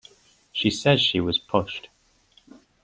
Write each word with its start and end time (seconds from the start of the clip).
She 0.51 0.71
says 0.71 0.99
she 0.99 1.19
was 1.19 1.37
pushed. 1.37 1.89